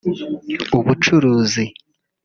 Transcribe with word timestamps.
ubucuzi 0.77 1.63